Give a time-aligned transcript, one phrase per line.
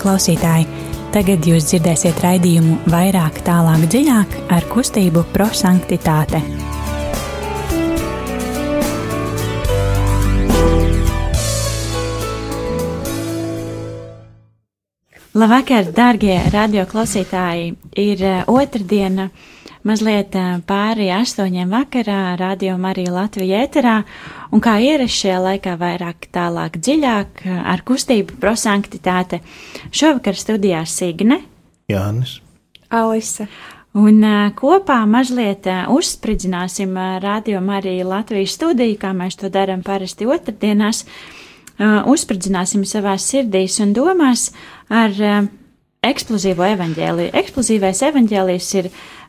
[0.00, 0.66] klausītāji!
[1.10, 6.38] Tagad jūs dzirdēsiet raidījumu vairāk, tālāk, dziļāk ar kustību prosanktitāte.
[15.30, 17.74] Labvakar, darbie radioklausītāji!
[18.02, 19.28] Ir uh, otrdiena,
[19.86, 23.96] mazliet uh, pāri astoņiem vakarā, radio Marija Latvija ēterā,
[24.52, 29.40] un kā ierasts šajā laikā vairāk tālāk dziļāk ar kustību prosanktitāte.
[29.90, 31.40] Šovakar studijā Signe,
[31.90, 32.38] Jānis,
[32.90, 33.48] Alise.
[33.94, 39.84] un uh, kopā mazliet uh, uzspridzināsim uh, radio Marija Latvijas studiju, kā mēs to darām
[39.86, 41.06] parasti otrdienās.
[41.80, 44.50] Uh, uzspridzināsim savās sirdīs un domās
[44.92, 45.48] ar uh,
[46.04, 47.32] eksplozīvo evaņģēliju.
[47.40, 48.88] Eksplozīvais evaņģēlijs ir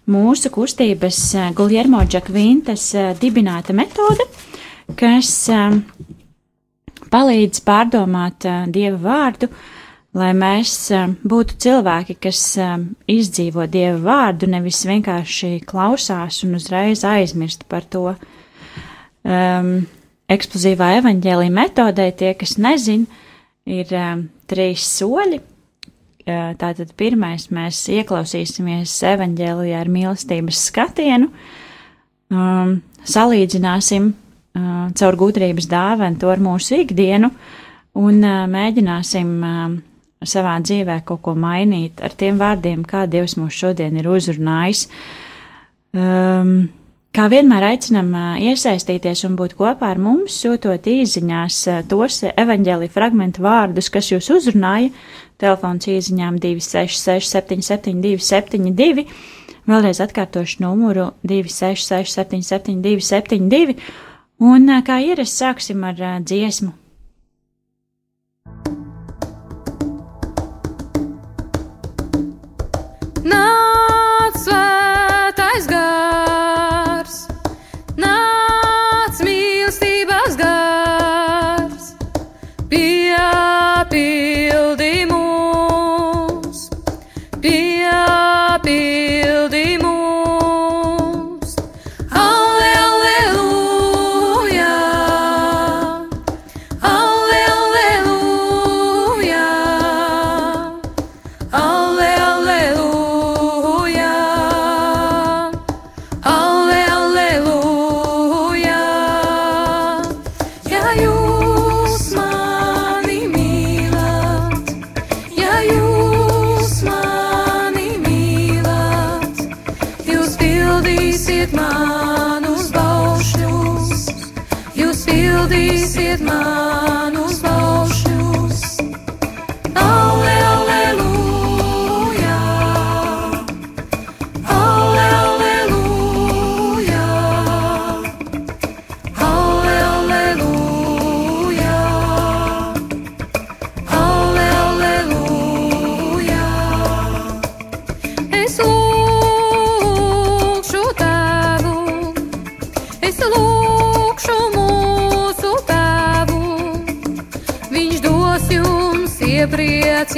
[0.09, 4.25] mūsu kustības uh, Guljermo Džakvintas uh, dibināta metode,
[4.97, 5.83] kas um,
[7.11, 9.51] palīdz pārdomāt Dieva vārdu,
[10.15, 10.73] lai mēs
[11.27, 12.41] būtu cilvēki, kas
[13.11, 18.13] izdzīvo Dieva vārdu, nevis vienkārši klausās un uzreiz aizmirst par to.
[19.21, 19.75] Um,
[20.31, 23.05] eksplozīvā evaņģēlīja metodē tie, kas nezin,
[23.67, 25.41] ir um, trīs soļi.
[26.21, 31.31] Uh, Tātad pirmais mēs ieklausīsimies evaņģēlijā ar mīlestības skatienu,
[32.29, 32.75] um,
[33.09, 37.31] salīdzināsim uh, caur gudrības dāvanu to ar mūsu ikdienu
[37.97, 39.79] un uh, mēģināsim uh,
[40.21, 44.85] savā dzīvē kaut ko mainīt ar tiem vārdiem, kā Dievs mūs šodien ir uzrunājis.
[45.97, 46.69] Um,
[47.11, 51.57] Kā vienmēr aicinam iesaistīties un būt kopā ar mums, sūtot īsiņās
[51.91, 54.93] tos evaņģēlīja fragmentu vārdus, kas jūs uzrunāja.
[55.41, 59.07] Telefons īsiņām 266, 772, 72.
[59.69, 63.77] Vēlreiz atkārtošu numuru 266, 772, 72.
[64.41, 66.73] Un ā, kā ierasts, sāksim ar ā, dziesmu.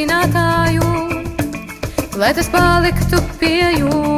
[0.03, 0.83] Iepriecinātāju,
[2.19, 4.12] lai tas paliktu pie jums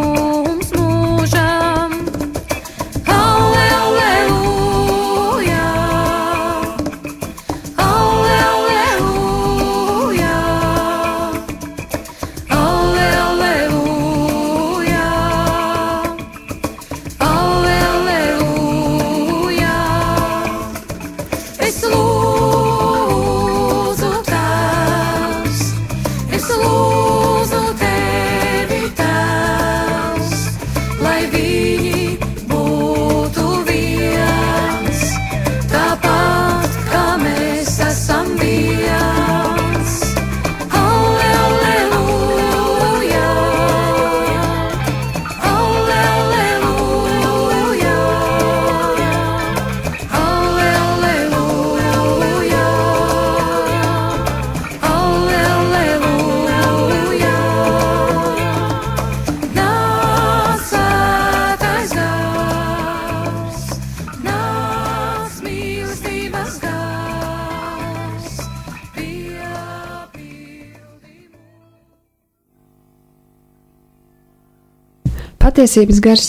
[75.66, 76.26] Patiesības gars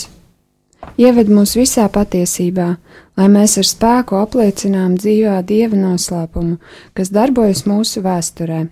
[0.97, 2.65] ieved mūs visā patiesībā,
[3.19, 6.55] lai mēs ar spēku apliecinām dzīvā dieva noslēpumu,
[6.97, 8.63] kas darbojas mūsu vēsturē.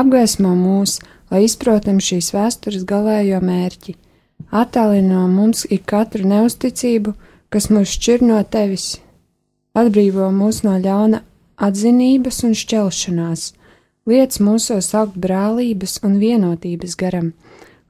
[0.00, 0.96] apgaismo mūs,
[1.30, 3.94] lai izprotam šīs vēstures galējo mērķi.
[4.50, 7.14] Attālini no mums ik katru neusticību,
[7.48, 8.98] kas mūs šķir no tevis.
[9.78, 11.22] Atbrīvo mūs no ļauna
[11.54, 13.52] atzinības un šķelšanās,
[14.10, 17.30] liec mūsos augt brālības un vienotības garam,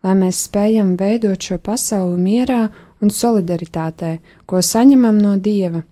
[0.05, 2.69] lai mēs spējam veidot šo pasauli mierā
[3.01, 5.83] un solidaritātē, ko saņemam no Dieva.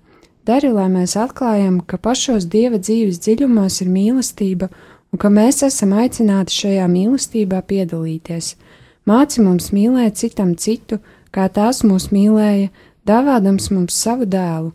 [0.49, 4.71] Dari, lai mēs atklājam, ka pašos Dieva dzīves dziļumos ir mīlestība
[5.13, 8.55] un ka mēs esam aicināti šajā mīlestībā piedalīties.
[9.09, 11.01] Māci mums mīlēt citam citu,
[11.33, 12.73] kā tās mūs mīlēja,
[13.09, 14.73] dāvādams mums savu dēlu,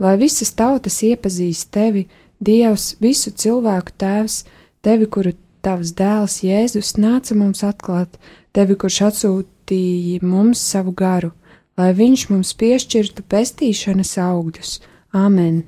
[0.00, 2.08] lai visas tautas iepazīst tevi,
[2.40, 4.46] Dievs, visu cilvēku tēvs,
[4.80, 8.16] tevi, kuru tavs dēls Jēzus nāca mums atklāt,
[8.56, 11.32] tevi, kurš atsūtīja mums savu garu,
[11.78, 14.78] lai viņš mums piešķirtu pestīšanas augļus.
[15.16, 15.62] Āmen!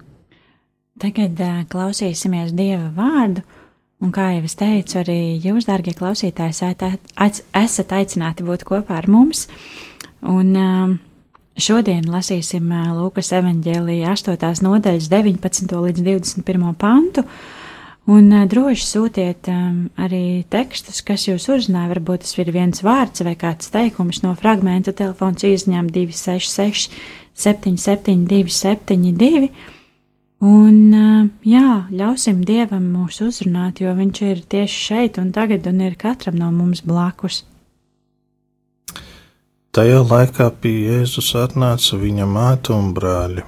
[1.02, 3.42] Tagad uh, klausīsimies Dieva vārdu,
[4.02, 6.84] un kā jau es teicu, arī jūs, dārgie klausītāji, esat,
[7.16, 9.46] aic- esat aicināti būt kopā ar mums.
[10.22, 10.92] Un uh,
[11.58, 14.62] šodien lasīsim uh, Lūkas evanģēlīja 8.
[14.62, 15.74] nodaļas 19.
[15.88, 16.70] līdz 21.
[16.78, 17.26] pantu.
[18.10, 21.92] Un uh, droši sūtiet um, arī tekstus, kas jūs uzrunāja.
[21.92, 26.90] Varbūt tas ir viens vārds vai kāds teikums no fragmenta telefons izņem 266
[27.38, 29.52] 772 72.
[30.42, 35.84] Un, uh, jā, ļausim Dievam mūs uzrunāt, jo Viņš ir tieši šeit un tagad un
[35.86, 37.44] ir katram no mums blakus.
[39.72, 43.46] Tajā laikā pie Jēzus atnāca viņa māte un brāļi,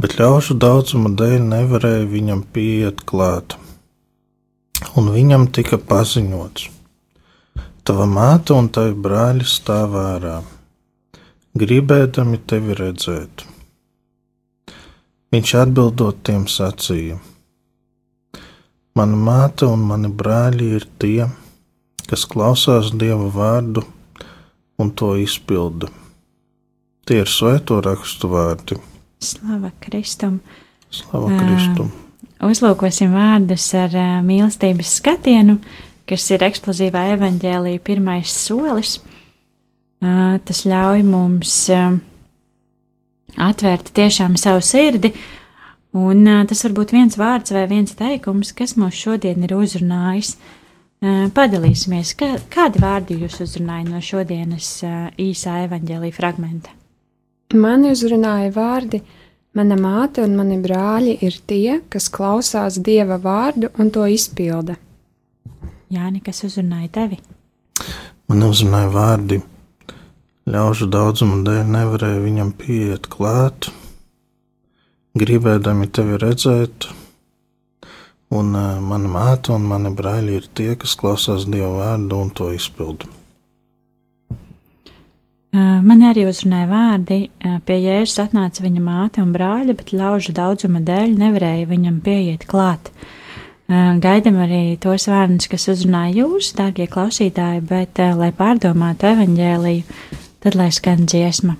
[0.00, 3.56] bet ļaužu daudzuma dēļ nevarēja viņam pieiet klāt,
[4.96, 6.68] un viņam tika paziņots:
[7.86, 10.40] Tava māte un tavi brāļi stāv ārā,
[11.56, 13.46] gribēdami tevi redzēt.
[15.32, 17.20] Viņš atbildot tiem sacīja:
[18.96, 21.28] Mana māte un mani brāļi ir tie,
[22.08, 23.84] kas klausās Dieva vārdu
[24.80, 25.88] un to izpilda.
[27.06, 28.78] Tie ir svēto rakstu vārdi.
[29.22, 30.40] Slava Kristum!
[30.92, 31.38] Slavu Jā.
[31.40, 31.92] Kristum!
[32.46, 35.56] Uzlūkosim vārdus ar uh, mīlestības skatienu,
[36.08, 38.98] kas ir eksplozīvā evaņģēlīja pirmais solis.
[40.04, 41.96] Uh, tas ļauj mums uh,
[43.40, 45.14] atvērt tiešām savu sirdi,
[45.96, 50.36] un uh, tas var būt viens vārds vai viens teikums, kas mūs šodien ir uzrunājis.
[51.00, 56.76] Uh, padalīsimies, kā, kādi vārdi jūs uzrunājat no šodienas uh, īsā evaņģēlīja fragmenta?
[57.54, 58.98] Mani uzrunāja vārdi:
[59.54, 64.74] Mana māte un mani brāļi ir tie, kas klausās Dieva vārdu un to izpilda.
[65.94, 67.20] Jāni, kas uzrunāja tevi?
[68.26, 69.38] Man uzrunāja vārdi,
[70.50, 73.70] ļaužu daudzuma dēļ nevarēja viņam pieiet klāt,
[75.14, 76.88] gribēdami tevi redzēt,
[78.34, 82.50] un uh, mana māte un mani brāļi ir tie, kas klausās Dieva vārdu un to
[82.50, 83.06] izpilda.
[85.56, 87.18] Man arī uzrunāja vārdi,
[87.64, 92.90] pie Jēzus atnāca viņa māte un brāļa, bet ļaužu daudzuma dēļ nevarēja viņam pieiet klāt.
[93.66, 100.02] Gaidam arī tos vārdus, kas uzrunāja jūs, dārgie klausītāji, bet, lai pārdomātu evaņģēliju,
[100.44, 101.56] tad lai skan dziesma.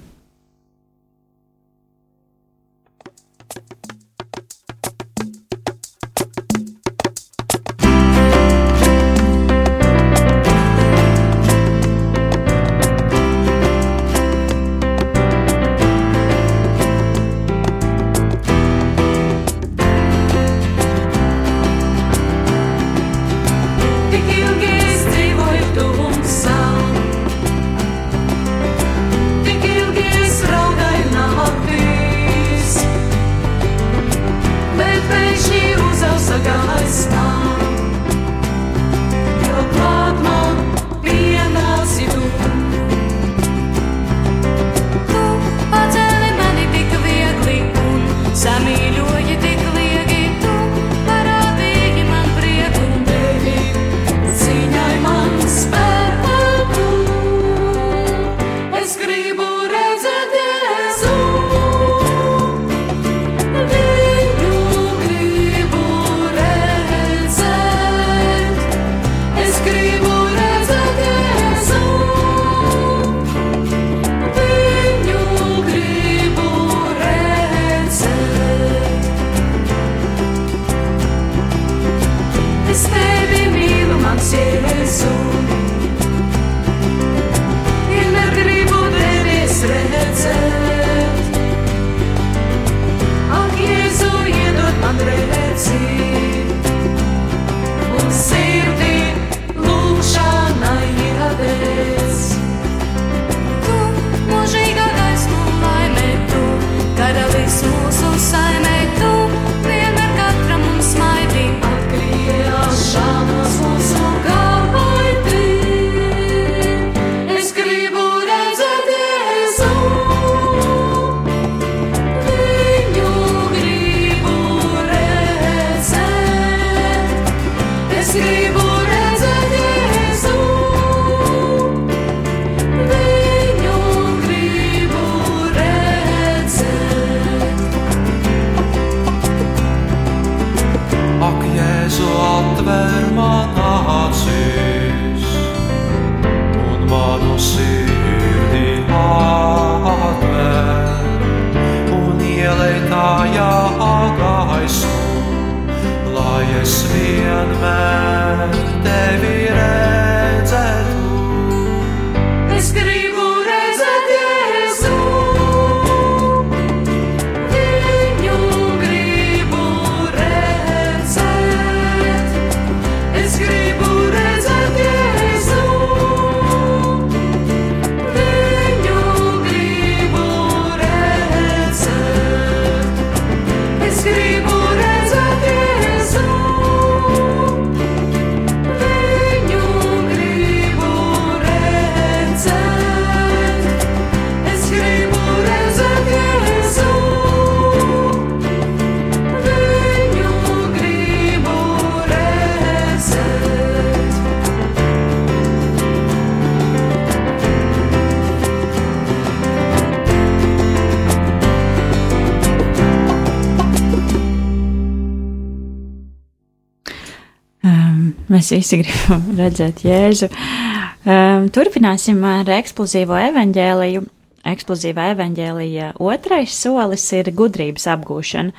[218.46, 220.28] Mēs visi gribam redzēt Jēzu.
[220.30, 224.04] Um, turpināsim ar eksplozīvo evaņģēliju.
[224.46, 228.54] Eksplozīvā evaņģēlija otrais solis ir gudrības apgūšana,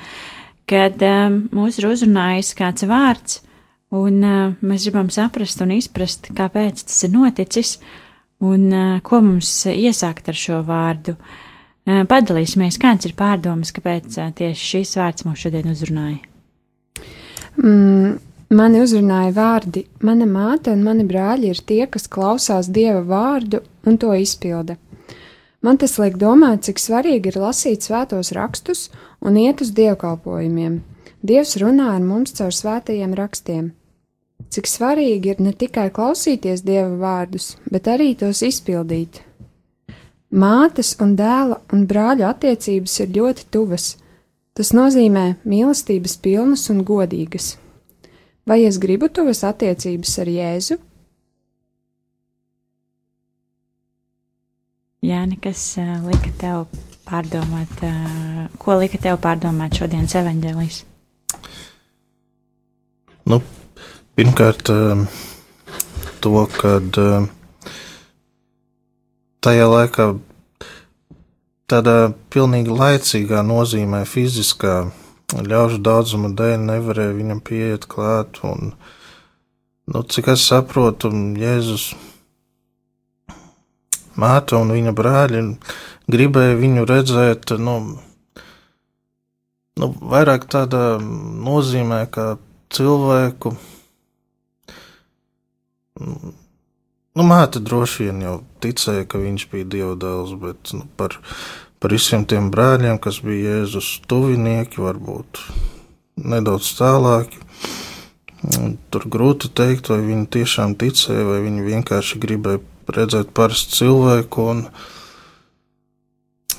[0.68, 3.38] kad um, mūs ir uzrunājis kāds vārds,
[3.96, 7.78] un uh, mēs gribam saprast un izprast, kāpēc tas ir noticis,
[8.44, 11.16] un uh, ko mums iesākt ar šo vārdu.
[11.88, 16.20] Uh, padalīsimies, kāds ir pārdomas, kāpēc uh, tieši šīs vārds mūs šodien uzrunāja.
[17.56, 18.18] Mm,
[18.50, 23.98] mani uzrunāja vārdi: Mana māte un mani brāļi ir tie, kas klausās dieva vārdu un
[23.98, 24.78] to izpilda.
[25.60, 28.88] Man tas liek domāt, cik svarīgi ir lasīt svētos rakstus
[29.20, 30.80] un iet uz dievkalpojumiem.
[31.20, 33.72] Dievs runā ar mums caur svētajiem rakstiem.
[34.54, 39.24] Cik svarīgi ir ne tikai klausīties dieva vārdus, bet arī tos izpildīt.
[40.30, 43.96] Mātes un dēla un brāļu attiecības ir ļoti tuvas.
[44.54, 47.56] Tas nozīmē mīlestības pilnas un godīgas.
[48.48, 50.76] Vai es gribu tuvas attiecības ar Jēzu?
[55.04, 56.62] Jāni, kas uh, lika tev
[57.04, 60.78] pārdomāt, uh, ko lika tev pārdomāt šodienas evaņģēlijas?
[63.28, 63.42] Nu,
[64.16, 65.04] pirmkārt, um,
[66.24, 67.28] to, kad um,
[69.44, 70.06] tajā laikā
[71.68, 71.98] tādā
[72.32, 74.78] pilnīgi laicīgā nozīmē fiziskā
[75.36, 78.72] ļaužu daudzuma dēļ nevarēja viņam pieiet klāt, un,
[79.92, 81.92] nu, cik es saprotu, Jēzus
[84.18, 85.44] māte un viņa brāļi
[86.08, 87.76] gribēja viņu redzēt, nu,
[89.78, 92.36] nu vairāk tādā nozīmē, kā
[92.74, 93.54] cilvēku.
[95.98, 101.18] Nu, māte droši vien jau ticēja, ka viņš bija dieva dēls, bet nu, par,
[101.78, 105.42] par visiem tiem brāļiem, kas bija Jēzus tuvinieki, varbūt
[106.18, 107.38] nedaudz tālāki.
[108.92, 112.62] Tur grūti pateikt, vai viņi tiešām ticēja, vai viņi vienkārši gribēja
[112.94, 114.46] redzēt parastu cilvēku.
[114.52, 114.62] Un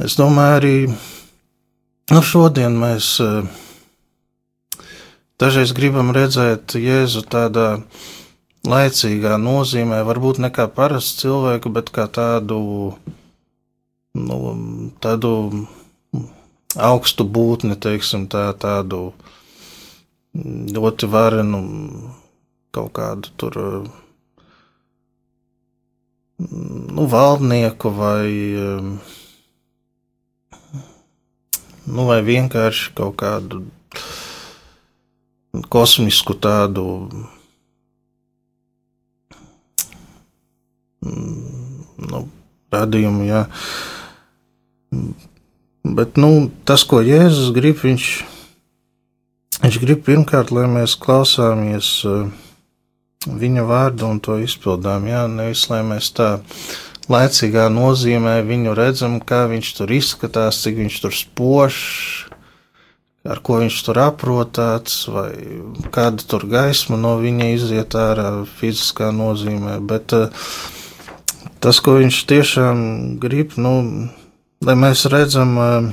[0.03, 0.75] es domāju, arī
[2.11, 3.47] nu, šodien mēs eh,
[5.39, 7.69] dažreiz gribam redzēt Jēzu tādā
[8.67, 12.59] laicīgā nozīmē, varbūt ne kā parastu cilvēku, bet kā tādu,
[14.19, 14.37] nu,
[15.03, 15.31] tādu
[16.75, 19.13] augstu būtni, teiksim, tā, tādu
[20.75, 21.61] ļoti varenu
[22.75, 23.57] kaut kādu tur
[26.39, 28.29] nu, valdnieku vai,
[31.89, 33.63] nu, vai vienkārši kaut kādu
[35.73, 36.85] kosmisku tādu
[41.01, 42.23] nu,
[42.73, 43.43] radījumu, jā.
[44.89, 48.09] Bet, nu, tas, ko Jēzus grib, viņš,
[49.63, 52.27] viņš grib pirmkārt, lai mēs klausāmies uh,
[53.27, 55.07] viņa vārdu un to izpildām.
[55.09, 56.37] Jā, nevis lai mēs tā
[57.09, 62.27] laicīgā nozīmē viņu redzam, kā viņš tur izskatās, cik viņš tur spožs,
[63.29, 65.31] ar ko viņš tur aprotāts, vai
[65.93, 69.79] kāda tur gaisma no viņa iziet ārā fiziskā nozīmē.
[69.79, 70.29] Bet uh,
[71.59, 72.79] tas, ko viņš tiešām
[73.21, 74.09] grib, nu,
[74.65, 75.89] lai mēs redzam uh,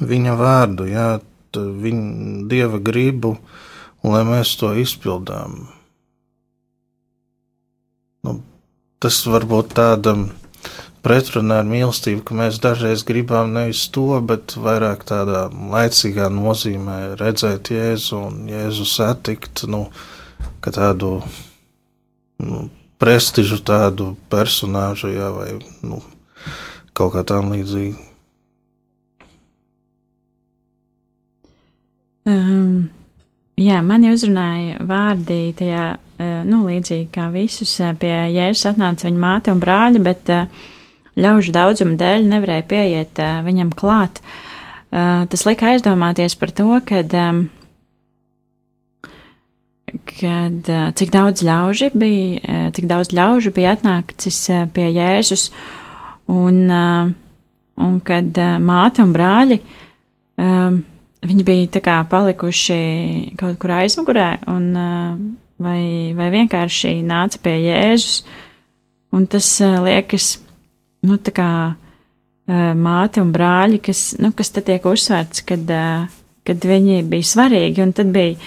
[0.00, 1.08] viņa vārdu, jā,
[1.52, 3.36] viņa dieva gribu,
[4.02, 5.66] un lai mēs to izpildām.
[8.24, 8.38] Nu,
[9.02, 10.30] tas var būt tādam
[11.02, 17.72] pretrunā ar mīlestību, ka mēs dažreiz gribam nevis to, bet vairāk tādā laicīgā nozīmē redzēt
[17.74, 19.88] Jēzu un Jēzu satikt, nu,
[20.62, 21.16] kā tādu
[22.42, 22.68] nu,
[23.02, 25.98] prestižu tādu personāžu, jā, vai nu,
[26.96, 28.08] kaut kā tam līdzīgi.
[32.22, 32.90] Um,
[33.58, 39.22] jā, mani uzrunāja vārdi tajā, uh, nu, līdzīgi kā visus uh, pie Jēzus atnāca viņa
[39.24, 40.62] māte un brāļi, bet uh,
[41.18, 44.22] ļaužu daudzuma dēļ nevarēja pieiet uh, viņam klāt.
[44.92, 47.48] Uh, tas lika aizdomāties par to, kad um,
[50.08, 54.38] kad cik daudz ļauži bija, cik daudz ļaužu bija atnācis
[54.72, 55.50] pie Jēzus,
[56.30, 56.58] un,
[57.82, 59.58] un kad māte un brāļi,
[61.22, 62.78] viņi bija tā kā palikuši
[63.40, 64.70] kaut kur aizmugurē, un
[65.62, 65.82] vai,
[66.18, 68.22] vai vienkārši nāca pie Jēzus,
[69.14, 70.34] un tas liekas,
[71.06, 71.50] nu, tā kā
[72.76, 75.70] māte un brāļi, kas, nu, kas te tiek uzsvērts, kad,
[76.42, 78.38] kad viņi bija svarīgi, un tad bija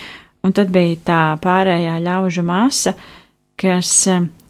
[0.46, 2.94] Un tad bija tā pārējā ļaužu masa,
[3.58, 4.06] kas,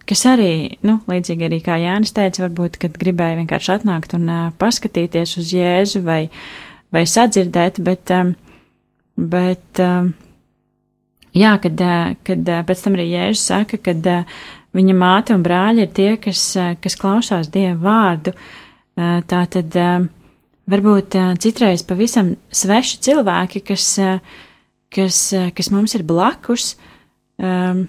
[0.09, 0.51] kas arī,
[0.85, 5.53] nu, līdzīgi arī kā Jānis teica, varbūt, kad gribēja vienkārši atnākt un uh, paskatīties uz
[5.55, 6.25] Jēzu vai,
[6.93, 8.35] vai sadzirdēt, bet, um,
[9.17, 10.11] bet um,
[11.35, 14.19] jā, kad, ā, kad ā, pēc tam arī Jēzus saka, kad ā,
[14.75, 18.35] viņa māte un brāļi ir tie, kas, ā, kas klausās Dieva vārdu,
[18.97, 19.89] ā, tā tad ā,
[20.71, 24.15] varbūt ā, citreiz pavisam sveši cilvēki, kas, ā,
[24.93, 26.73] kas, ā, kas mums ir blakus,
[27.41, 27.85] um,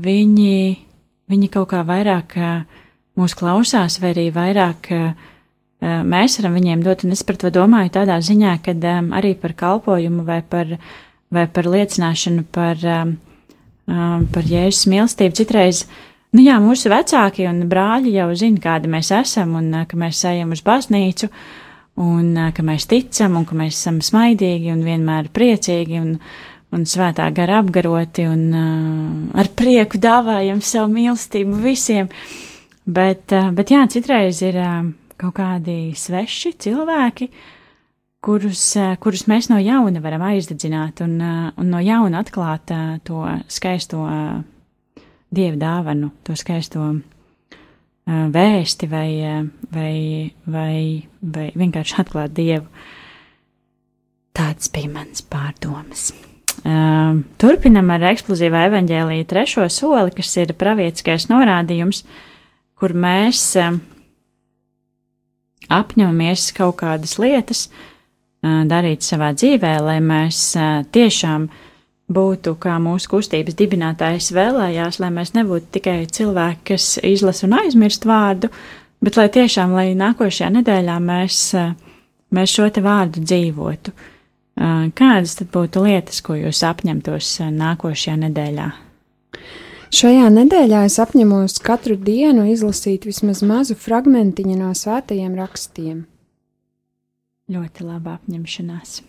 [0.00, 0.60] viņi,
[1.30, 2.36] viņi kaut kā vairāk
[3.18, 4.90] mūs klausās, vai arī vairāk
[5.80, 8.74] mēs varam viņiem dot, un es par to domāju tādā ziņā, ka
[9.16, 10.76] arī par kalpojumu vai par,
[11.32, 12.84] vai par liecināšanu par,
[14.34, 15.86] par Jēzus mīlestību citreiz.
[16.30, 20.52] Nu jā, mūsu vecāki un brāļi jau zina, kādi mēs esam, un ka mēs ejam
[20.54, 21.26] uz baznīcu,
[21.98, 26.12] un ka mēs ticam, un ka mēs esam smaidīgi un vienmēr priecīgi, un,
[26.74, 32.10] un svētā gara apgaroti, un uh, ar prieku dāvājam savu mīlestību visiem.
[32.86, 34.84] Bet, uh, bet jā, citreiz ir uh,
[35.20, 37.28] kaut kādi sveši cilvēki,
[38.24, 42.96] kurus, uh, kurus mēs no jauna varam aizdedzināt un, uh, un no jauna atklāt uh,
[43.06, 44.40] to skaisto uh,
[45.34, 49.94] dievu dāvanu, to skaisto uh, vēsti vai, uh, vai,
[50.46, 50.80] vai,
[51.20, 52.66] vai vienkārši atklāt dievu.
[54.38, 56.12] Tāds bija mans pārdomas.
[56.60, 62.02] Uh, turpinam ar eksplozīvā evaņģēlīja trešo soli, kas ir pravietiskais norādījums,
[62.76, 63.78] kur mēs uh,
[65.72, 70.42] apņemamies kaut kādas lietas uh, darīt savā dzīvē, lai mēs
[70.92, 71.48] tiešām
[72.12, 78.04] būtu, kā mūsu kustības dibinātājs vēlējās, lai mēs nebūtu tikai cilvēki, kas izlasa un aizmirst
[78.10, 78.52] vārdu,
[79.00, 81.42] bet lai tiešām, lai nākošajā nedēļā mēs,
[82.36, 83.94] mēs šo te vārdu dzīvotu.
[83.94, 84.16] Uh,
[84.60, 88.68] Kādas tad būtu lietas, ko jūs apņemtos nākošajā nedēļā?
[89.90, 96.04] Šajā nedēļā es apņemos katru dienu izlasīt vismaz mazu fragmentiņu no svētajiem rakstiem.
[97.50, 99.00] Ļoti laba apņemšanās.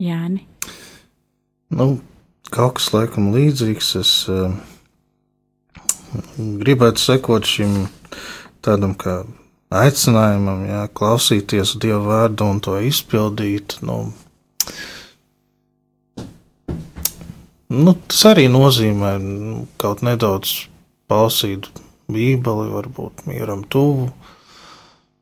[0.00, 0.42] Jāni,
[1.70, 2.00] Nu,
[2.50, 3.92] kaut kas laikam līdzīgs.
[4.00, 4.50] Es uh,
[6.58, 7.84] gribētu sekot šim
[8.64, 9.20] tādam kā
[9.70, 13.78] aicinājumam, jā, klausīties Dieva vārdu un to izpildīt.
[13.86, 14.00] Nu,
[17.70, 20.66] nu, tas arī nozīmē nu, kaut nedaudz
[21.10, 21.70] palasīt
[22.10, 24.10] Bībeli, varbūt mieram tuvu.
[24.10, 24.36] Nu,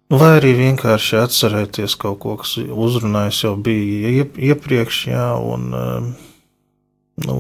[0.08, 6.06] Vai arī vienkārši atcerēties kaut ko, kas uzrunājis jau bija iep iepriekš, jā, un um,
[7.26, 7.34] nu,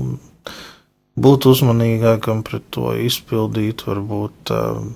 [1.16, 4.90] būt uzmanīgākam pret to izpildīt, varbūt um,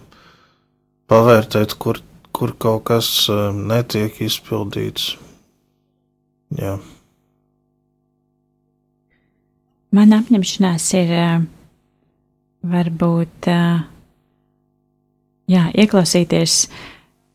[1.10, 2.00] pavērtēt, kur,
[2.32, 5.14] kur kaut kas um, netiek izpildīts.
[6.52, 6.76] Jā.
[9.92, 11.26] man apņemšanās ir ā,
[12.72, 13.60] varbūt ā,
[15.52, 16.56] jā, ieklausīties,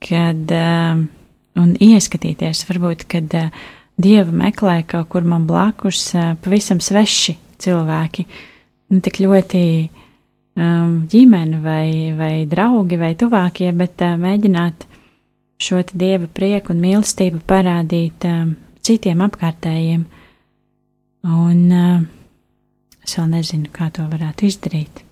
[0.08, 0.67] kad ā,
[1.58, 3.38] un ieskatīties, varbūt, kad
[3.97, 6.10] dievu meklē kaut kur man blakus
[6.43, 8.27] pavisam sveši cilvēki,
[8.93, 10.03] nu tik ļoti um,
[10.57, 14.87] ģimene vai, vai draugi vai tuvākie, bet uh, mēģināt
[15.61, 20.07] šo dieva prieku un mīlestību parādīt um, citiem apkārtējiem.
[21.27, 22.01] Un uh,
[23.05, 25.03] es vēl nezinu, kā to varētu izdarīt,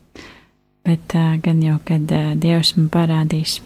[0.86, 2.10] bet uh, gan jau, kad
[2.42, 3.60] dievs man parādīs.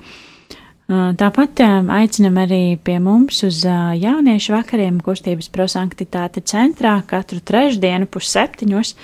[0.93, 1.61] Tāpat
[1.95, 8.95] aicinam arī pie mums uz jauniešu vakariem kustības prosanktitāte centrā katru trešdienu pusseptiņos,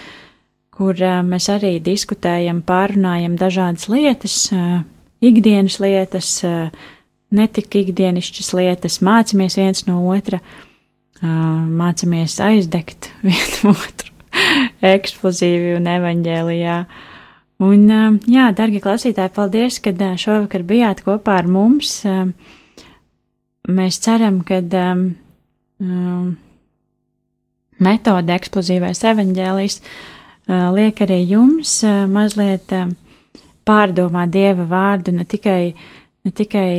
[0.80, 0.96] kur
[1.28, 4.38] mēs arī diskutējam, pārunājam dažādas lietas,
[5.20, 6.30] ikdienas lietas,
[7.36, 10.40] netik ikdienišķas lietas, mācāmies viens no otra,
[11.20, 14.14] mācāmies aizdegt vienu otru
[14.96, 16.82] eksplozīvi un evaņģēlijā.
[17.68, 17.82] Un,
[18.32, 21.98] jā, darbie klausītāji, paldies, ka šovakar bijāt kopā ar mums.
[23.70, 25.04] Mēs ceram, ka um,
[27.84, 29.82] metode eksplozīvais evaņģēlijs
[30.50, 32.74] liek arī jums mazliet
[33.70, 35.74] pārdomāt dieva vārdu, ne tikai
[36.26, 36.70] ne tikai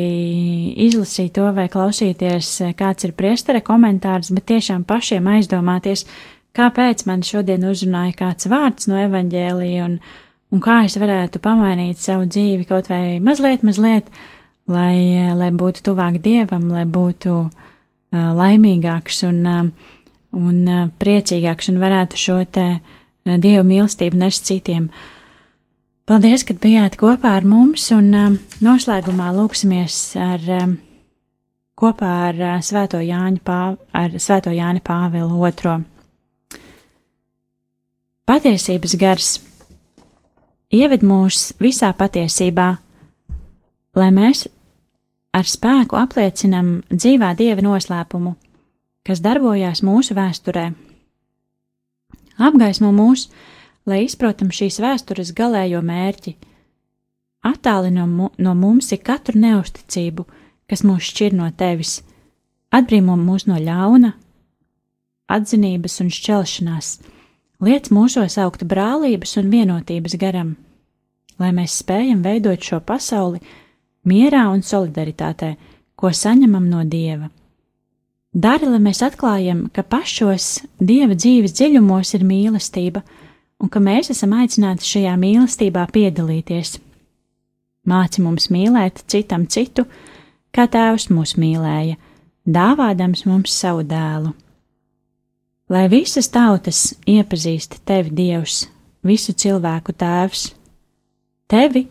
[0.86, 6.04] izlasīt to vai klausīties, eh, kāds ir priestera komentārs, bet tiešām pašiem aizdomāties,
[6.56, 9.98] kāpēc man šodien uzrunāja kāds vārds no evaņģēlija un,
[10.52, 14.12] un kā es varētu pamainīt savu dzīvi kaut vai mazliet, mazliet,
[14.68, 17.40] lai, eh, lai būtu tuvāk dievam, lai būtu
[18.10, 19.44] laimīgāks un,
[20.34, 20.56] un
[20.98, 24.88] priecīgāks un varētu šo te uh, dievu mīlestību nest citiem.
[26.08, 30.74] Paldies, ka bijāt kopā ar mums, un um, noslēgumā lūksimies ar, um,
[31.78, 33.60] kopā ar, Svēto Jāņu Pā,
[33.94, 35.84] ar Svēto Jāni Pāvilu II.
[38.26, 39.30] Patiesības gars
[40.70, 42.68] ieved mūs visā patiesībā,
[43.98, 44.46] lai mēs
[45.34, 48.36] ar spēku apliecinam dzīvā dieva noslēpumu,
[49.06, 50.70] kas darbojās mūsu vēsturē.
[52.40, 53.28] Apgaismo mūsu
[53.88, 56.36] lai izprotam šīs vēstures galējo mērķi.
[57.46, 60.26] Attālino mu, no mums ir katru neusticību,
[60.68, 62.00] kas mūs šķir no tevis,
[62.76, 64.12] atbrīvo mūs no ļauna,
[65.32, 66.90] atzinības un šķelšanās,
[67.64, 70.54] liec mūsos augt brālības un vienotības garam,
[71.40, 73.40] lai mēs spējam veidot šo pasauli
[74.04, 75.54] mierā un solidaritātē,
[75.96, 77.30] ko saņemam no Dieva.
[78.30, 83.02] Dari, lai mēs atklājam, ka pašos Dieva dzīves dziļumos ir mīlestība,
[83.58, 86.76] un ka mēs esam aicināti šajā mīlestībā piedalīties.
[87.90, 89.82] Māci mums mīlēt citam citu,
[90.54, 91.96] kā Tēvs mūs mīlēja,
[92.46, 94.30] dāvādams mums savu dēlu.
[95.70, 98.68] Lai visas tautas iepazīst tevi, Dievs,
[99.02, 100.52] visu cilvēku Tēvs,
[101.50, 101.88] tevi,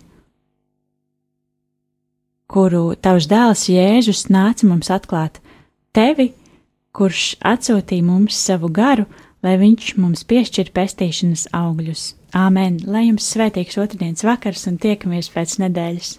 [2.48, 5.44] kuru tavs dēls Jēzus nāca mums atklāt,
[5.96, 6.32] tevi,
[6.96, 9.06] kurš atsūtīja mums savu garu,
[9.46, 12.14] lai viņš mums piešķir pestīšanas augļus.
[12.36, 12.82] Āmen!
[12.86, 16.18] Lai jums svētīgs otrdienas vakars un tiekamies pēc nedēļas!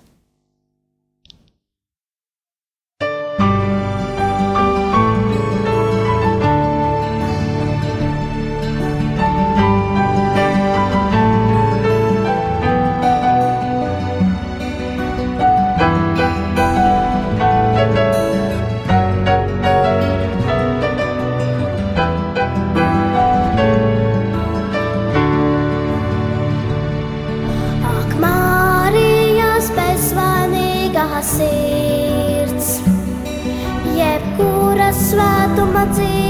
[35.87, 36.30] 自己。